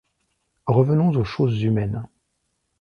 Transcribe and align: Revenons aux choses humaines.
Revenons 0.65 1.11
aux 1.15 1.23
choses 1.23 1.61
humaines. 1.61 2.07